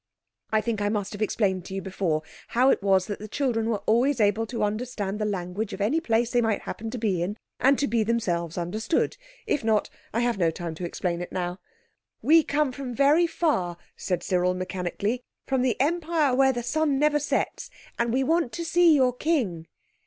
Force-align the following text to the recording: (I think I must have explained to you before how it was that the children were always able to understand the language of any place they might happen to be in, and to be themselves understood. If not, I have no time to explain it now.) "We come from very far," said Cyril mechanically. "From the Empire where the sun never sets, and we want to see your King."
(I 0.49 0.61
think 0.61 0.81
I 0.81 0.89
must 0.89 1.13
have 1.13 1.21
explained 1.21 1.63
to 1.65 1.75
you 1.75 1.81
before 1.83 2.23
how 2.57 2.71
it 2.71 2.81
was 2.81 3.05
that 3.05 3.19
the 3.19 3.27
children 3.27 3.69
were 3.69 3.83
always 3.85 4.19
able 4.19 4.47
to 4.47 4.63
understand 4.63 5.19
the 5.19 5.25
language 5.25 5.73
of 5.73 5.79
any 5.79 6.01
place 6.01 6.31
they 6.31 6.41
might 6.41 6.63
happen 6.63 6.89
to 6.89 6.97
be 6.97 7.21
in, 7.21 7.37
and 7.59 7.77
to 7.77 7.85
be 7.87 8.01
themselves 8.03 8.57
understood. 8.57 9.15
If 9.45 9.63
not, 9.63 9.91
I 10.11 10.21
have 10.21 10.39
no 10.39 10.49
time 10.49 10.73
to 10.73 10.85
explain 10.85 11.21
it 11.21 11.31
now.) 11.31 11.59
"We 12.23 12.41
come 12.43 12.71
from 12.71 12.95
very 12.95 13.27
far," 13.27 13.77
said 13.95 14.23
Cyril 14.23 14.55
mechanically. 14.55 15.21
"From 15.45 15.61
the 15.61 15.79
Empire 15.79 16.33
where 16.33 16.51
the 16.51 16.63
sun 16.63 16.97
never 16.97 17.19
sets, 17.19 17.69
and 17.99 18.11
we 18.11 18.23
want 18.23 18.51
to 18.53 18.65
see 18.65 18.95
your 18.95 19.13
King." 19.13 19.67